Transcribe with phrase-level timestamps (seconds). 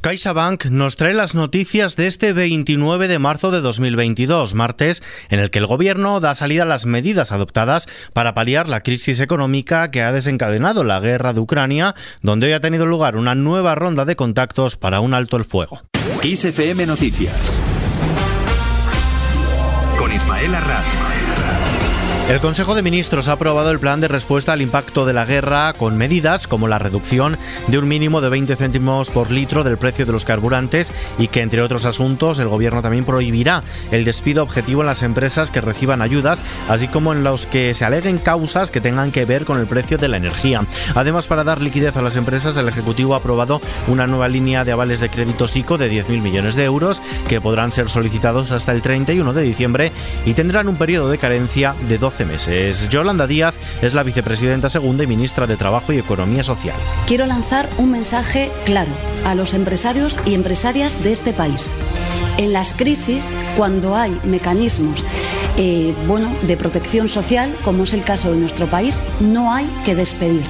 [0.00, 5.50] CaixaBank nos trae las noticias de este 29 de marzo de 2022, martes, en el
[5.50, 10.02] que el gobierno da salida a las medidas adoptadas para paliar la crisis económica que
[10.02, 14.16] ha desencadenado la guerra de Ucrania, donde hoy ha tenido lugar una nueva ronda de
[14.16, 15.82] contactos para un alto el fuego.
[16.22, 17.60] XFM Noticias
[19.98, 20.50] con Ismael.
[22.30, 25.72] El Consejo de Ministros ha aprobado el plan de respuesta al impacto de la guerra
[25.72, 27.36] con medidas como la reducción
[27.66, 31.40] de un mínimo de 20 céntimos por litro del precio de los carburantes y que,
[31.40, 36.02] entre otros asuntos, el Gobierno también prohibirá el despido objetivo en las empresas que reciban
[36.02, 39.66] ayudas, así como en los que se aleguen causas que tengan que ver con el
[39.66, 40.64] precio de la energía.
[40.94, 44.70] Además, para dar liquidez a las empresas, el Ejecutivo ha aprobado una nueva línea de
[44.70, 48.82] avales de crédito SICO de 10.000 millones de euros que podrán ser solicitados hasta el
[48.82, 49.90] 31 de diciembre
[50.24, 52.88] y tendrán un periodo de carencia de 12 meses.
[52.88, 56.76] Yolanda Díaz es la vicepresidenta segunda y ministra de Trabajo y Economía Social.
[57.06, 58.92] Quiero lanzar un mensaje claro
[59.24, 61.70] a los empresarios y empresarias de este país.
[62.38, 65.04] En las crisis, cuando hay mecanismos
[65.56, 69.94] eh, bueno, de protección social, como es el caso de nuestro país, no hay que
[69.94, 70.44] despedir.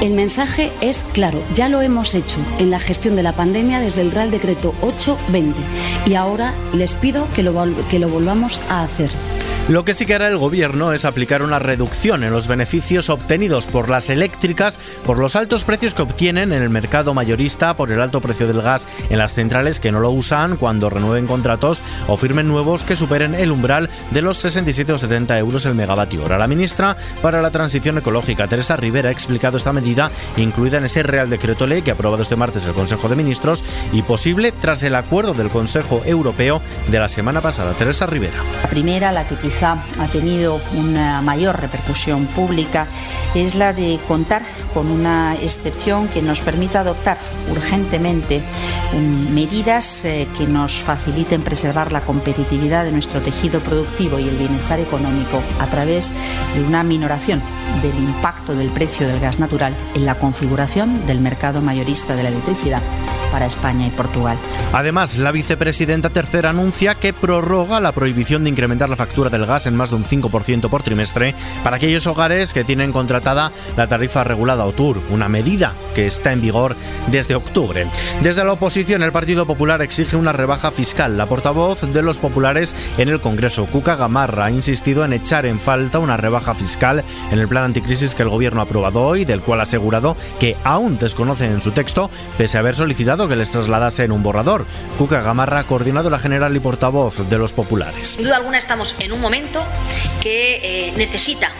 [0.00, 4.02] El mensaje es claro, ya lo hemos hecho en la gestión de la pandemia desde
[4.02, 5.58] el Real Decreto 820
[6.06, 7.54] y ahora les pido que lo,
[7.88, 9.10] que lo volvamos a hacer.
[9.66, 13.66] Lo que sí que hará el gobierno es aplicar una reducción en los beneficios obtenidos
[13.66, 18.02] por las eléctricas por los altos precios que obtienen en el mercado mayorista por el
[18.02, 22.18] alto precio del gas en las centrales que no lo usan cuando renueven contratos o
[22.18, 26.36] firmen nuevos que superen el umbral de los 67 o 70 euros el megavatio hora.
[26.36, 31.02] La ministra para la Transición Ecológica, Teresa Rivera, ha explicado esta medida incluida en ese
[31.02, 34.82] Real Decreto Ley que ha aprobado este martes el Consejo de Ministros y posible tras
[34.82, 37.72] el acuerdo del Consejo Europeo de la semana pasada.
[37.72, 38.36] Teresa Rivera.
[38.62, 42.86] La primera, la que ha tenido una mayor repercusión pública
[43.34, 47.18] es la de contar con una excepción que nos permita adoptar
[47.50, 48.42] urgentemente
[49.32, 54.80] medidas eh, que nos faciliten preservar la competitividad de nuestro tejido productivo y el bienestar
[54.80, 56.12] económico a través
[56.54, 57.40] de una minoración
[57.82, 62.28] del impacto del precio del gas natural en la configuración del mercado mayorista de la
[62.28, 62.82] electricidad
[63.34, 64.38] para España y Portugal.
[64.72, 69.66] Además, la vicepresidenta tercera anuncia que prorroga la prohibición de incrementar la factura del gas
[69.66, 74.24] en más de un 5% por trimestre para aquellos hogares que tienen contratada la tarifa
[74.24, 76.76] regulada OTUR, una medida que está en vigor
[77.08, 77.86] desde octubre.
[78.22, 81.18] Desde la oposición, el Partido Popular exige una rebaja fiscal.
[81.18, 85.60] La portavoz de los populares en el Congreso, Cuca Gamarra, ha insistido en echar en
[85.60, 89.42] falta una rebaja fiscal en el plan anticrisis que el gobierno ha aprobado hoy, del
[89.42, 93.50] cual ha asegurado que aún desconocen en su texto, pese a haber solicitado que les
[93.50, 94.64] trasladase en un borrador.
[94.98, 98.08] Cuca Gamarra, coordinadora general y portavoz de los populares.
[98.08, 99.33] Sin duda alguna estamos en un momento
[100.22, 101.52] que eh, necesita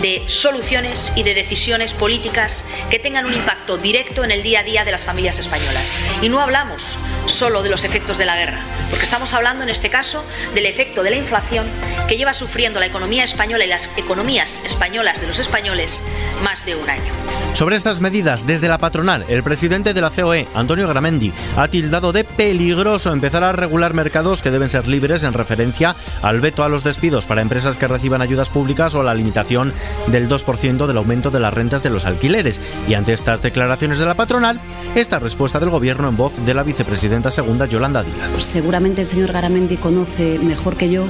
[0.00, 4.64] de soluciones y de decisiones políticas que tengan un impacto directo en el día a
[4.64, 5.92] día de las familias españolas.
[6.22, 8.60] Y no hablamos solo de los efectos de la guerra,
[8.90, 11.66] porque estamos hablando en este caso del efecto de la inflación
[12.08, 16.02] que lleva sufriendo la economía española y las economías españolas de los españoles
[16.42, 17.12] más de un año.
[17.54, 22.12] Sobre estas medidas, desde la patronal, el presidente de la COE, Antonio Gramendi, ha tildado
[22.12, 26.68] de peligroso empezar a regular mercados que deben ser libres en referencia al veto a
[26.68, 29.72] los despidos para empresas que reciban ayudas públicas o la limitación
[30.08, 32.60] del 2% del aumento de las rentas de los alquileres.
[32.88, 34.60] Y ante estas declaraciones de la patronal,
[34.94, 38.42] esta respuesta del gobierno en voz de la vicepresidenta segunda Yolanda Díaz.
[38.42, 41.04] Seguramente el señor Garamendi conoce mejor que yo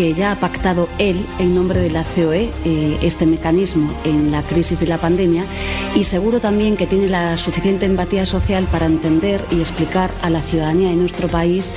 [0.00, 4.42] que ya ha pactado él en nombre de la COE eh, este mecanismo en la
[4.42, 5.44] crisis de la pandemia
[5.94, 10.40] y seguro también que tiene la suficiente empatía social para entender y explicar a la
[10.40, 11.70] ciudadanía de nuestro país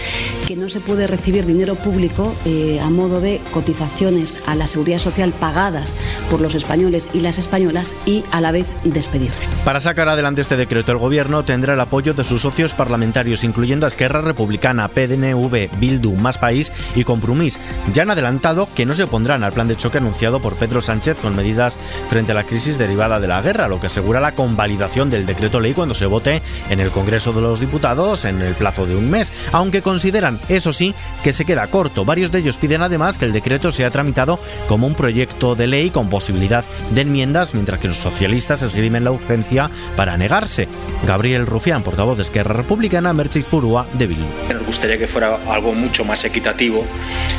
[0.48, 5.00] que no se puede recibir dinero público eh, a modo de cotizaciones a la seguridad
[5.00, 5.98] social pagadas
[6.30, 9.32] por los españoles y las españolas y a la vez despedir.
[9.66, 13.86] Para sacar adelante este decreto, el Gobierno tendrá el apoyo de sus socios parlamentarios, incluyendo
[13.86, 17.60] a Esquerra Republicana, PDNV, Bildu, Más País y Compromís.
[17.92, 21.36] Ya adelantado que no se opondrán al plan de choque anunciado por Pedro Sánchez con
[21.36, 21.78] medidas
[22.10, 25.60] frente a la crisis derivada de la guerra, lo que asegura la convalidación del decreto
[25.60, 29.10] ley cuando se vote en el Congreso de los Diputados en el plazo de un
[29.10, 32.06] mes, aunque consideran, eso sí, que se queda corto.
[32.06, 35.90] Varios de ellos piden además que el decreto sea tramitado como un proyecto de ley
[35.90, 40.68] con posibilidad de enmiendas, mientras que los socialistas esgrimen la urgencia para negarse.
[41.06, 44.63] Gabriel Rufián, portavoz de Esquerra Republicana, Merchis Purúa, de Bildu.
[44.74, 46.84] Gustaría que fuera algo mucho más equitativo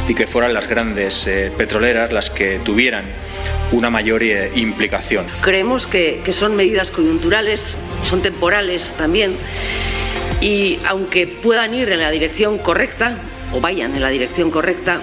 [0.08, 3.04] y que fueran las grandes eh, petroleras las que tuvieran
[3.72, 5.26] una mayor eh, implicación.
[5.40, 9.36] Creemos que, que son medidas coyunturales, son temporales también,
[10.40, 13.18] y aunque puedan ir en la dirección correcta,
[13.52, 15.00] o vayan en la dirección correcta,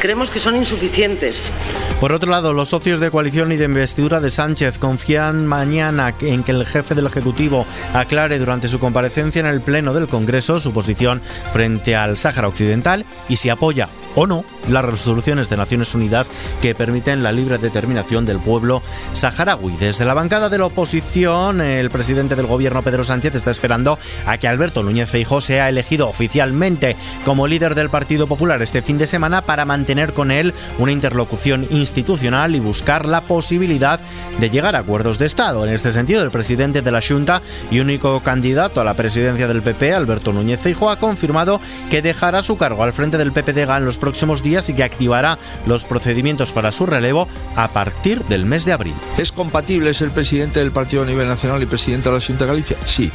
[0.00, 1.52] creemos que son insuficientes.
[2.00, 6.42] Por otro lado, los socios de coalición y de investidura de Sánchez confían mañana en
[6.42, 10.72] que el jefe del Ejecutivo aclare durante su comparecencia en el Pleno del Congreso su
[10.72, 11.22] posición
[11.52, 16.74] frente al Sáhara Occidental y si apoya o no las resoluciones de Naciones Unidas que
[16.74, 18.82] permiten la libre determinación del pueblo
[19.12, 19.76] saharaui.
[19.76, 24.38] Desde la bancada de la oposición, el presidente del gobierno Pedro Sánchez está esperando a
[24.38, 29.06] que Alberto Núñez Feijóo sea elegido oficialmente como líder del Partido Popular este fin de
[29.06, 34.00] semana para mantener con él una interlocución institucional y buscar la posibilidad
[34.40, 35.64] de llegar a acuerdos de Estado.
[35.64, 37.40] En este sentido, el presidente de la Junta
[37.70, 42.42] y único candidato a la presidencia del PP, Alberto Núñez Feijóo, ha confirmado que dejará
[42.42, 46.52] su cargo al frente del PPD en los próximos días y que activará los procedimientos
[46.52, 48.94] para su relevo a partir del mes de abril.
[49.18, 52.50] ¿Es compatible ser presidente del partido a nivel nacional y presidente de la Junta de
[52.50, 52.76] Galicia?
[52.84, 53.12] Sí.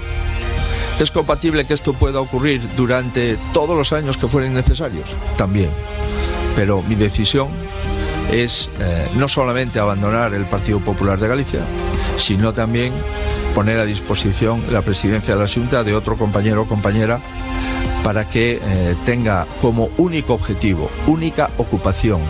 [1.01, 5.15] ¿Es compatible que esto pueda ocurrir durante todos los años que fueren necesarios?
[5.35, 5.71] También.
[6.55, 7.49] Pero mi decisión
[8.31, 11.61] es eh, no solamente abandonar el Partido Popular de Galicia,
[12.15, 12.93] sino también
[13.53, 17.19] poner a disposición la presidencia de la Junta de otro compañero o compañera
[18.03, 22.21] para que eh, tenga como único objetivo, única ocupación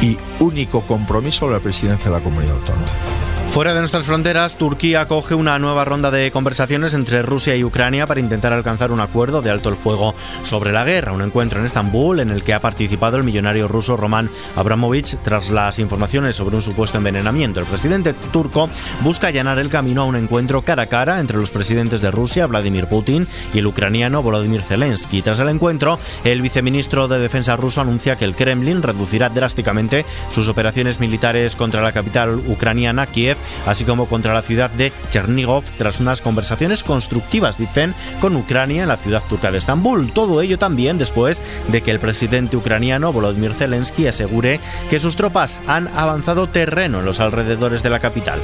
[0.00, 3.29] y único compromiso la presidencia de la comunidad autónoma.
[3.50, 8.06] Fuera de nuestras fronteras, Turquía acoge una nueva ronda de conversaciones entre Rusia y Ucrania
[8.06, 10.14] para intentar alcanzar un acuerdo de alto el fuego
[10.44, 11.12] sobre la guerra.
[11.12, 15.50] Un encuentro en Estambul en el que ha participado el millonario ruso Roman Abramovich tras
[15.50, 17.58] las informaciones sobre un supuesto envenenamiento.
[17.58, 18.70] El presidente turco
[19.02, 22.46] busca allanar el camino a un encuentro cara a cara entre los presidentes de Rusia,
[22.46, 25.22] Vladimir Putin, y el ucraniano Volodymyr Zelensky.
[25.22, 30.46] Tras el encuentro, el viceministro de Defensa ruso anuncia que el Kremlin reducirá drásticamente sus
[30.46, 36.00] operaciones militares contra la capital ucraniana, Kiev, así como contra la ciudad de Chernigov, tras
[36.00, 40.12] unas conversaciones constructivas, dicen, con Ucrania en la ciudad turca de Estambul.
[40.12, 45.58] Todo ello también después de que el presidente ucraniano Volodymyr Zelensky asegure que sus tropas
[45.66, 48.40] han avanzado terreno en los alrededores de la capital.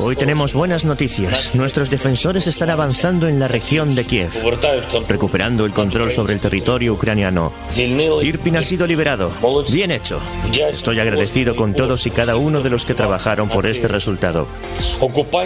[0.00, 1.54] Hoy tenemos buenas noticias.
[1.54, 4.32] Nuestros defensores están avanzando en la región de Kiev,
[5.08, 7.52] recuperando el control sobre el territorio ucraniano.
[7.76, 9.30] Irpin ha sido liberado.
[9.70, 10.20] Bien hecho.
[10.72, 14.13] Estoy agradecido con todos y cada uno de los que trabajaron por este resultado.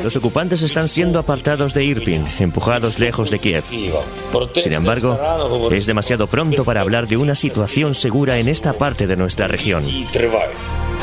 [0.03, 3.65] Los ocupantes están siendo apartados de Irpin, empujados lejos de Kiev.
[4.55, 5.19] Sin embargo,
[5.71, 9.83] es demasiado pronto para hablar de una situación segura en esta parte de nuestra región.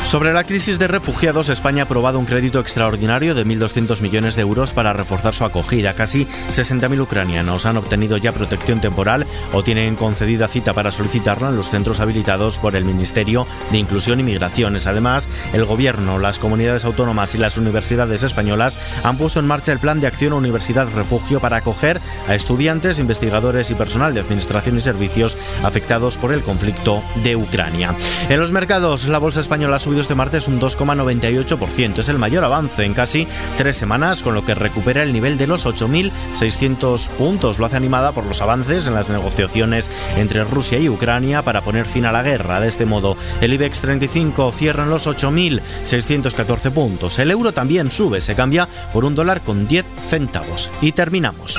[0.06, 4.42] Sobre la crisis de refugiados, España ha aprobado un crédito extraordinario de 1.200 millones de
[4.42, 5.94] euros para reforzar su acogida.
[5.94, 11.56] Casi 60.000 ucranianos han obtenido ya protección temporal o tienen concedida cita para solicitarla en
[11.56, 14.86] los centros habilitados por el Ministerio de Inclusión y Migraciones.
[14.86, 19.80] Además, el Gobierno, las comunidades autónomas y las universidades españolas han puesto en marcha el
[19.80, 24.80] Plan de Acción Universidad Refugio para acoger a estudiantes, investigadores y personal de administración y
[24.80, 27.96] servicios afectados por el conflicto de Ucrania.
[28.28, 31.98] En los mercados, la bolsa española ha este martes un 2,98%.
[31.98, 33.26] Es el mayor avance en casi
[33.56, 37.58] tres semanas, con lo que recupera el nivel de los 8.600 puntos.
[37.58, 41.86] Lo hace animada por los avances en las negociaciones entre Rusia y Ucrania para poner
[41.86, 42.60] fin a la guerra.
[42.60, 47.18] De este modo, el IBEX 35 cierra en los 8.614 puntos.
[47.18, 50.70] El euro también sube, se cambia por un dólar con 10 centavos.
[50.80, 51.58] Y terminamos.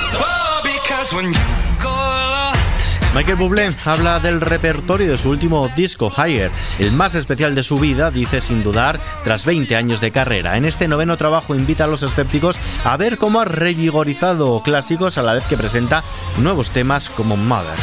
[3.14, 7.78] Michael Bublé habla del repertorio de su último disco, Higher, el más especial de su
[7.78, 10.56] vida, dice sin dudar, tras 20 años de carrera.
[10.56, 15.22] En este noveno trabajo invita a los escépticos a ver cómo ha revigorizado clásicos a
[15.22, 16.04] la vez que presenta
[16.38, 17.76] nuevos temas como Mother.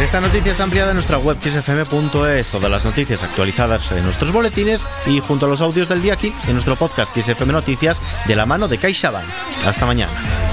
[0.00, 4.86] Esta noticia está ampliada en nuestra web xfm.es, todas las noticias actualizadas en nuestros boletines
[5.06, 8.44] y junto a los audios del día aquí en nuestro podcast XFM Noticias de la
[8.44, 9.26] mano de CaixaBank.
[9.64, 10.43] Hasta mañana.